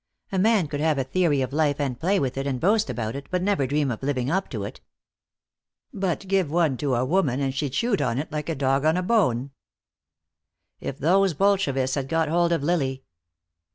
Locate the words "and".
1.79-1.99, 2.47-2.59, 7.39-7.53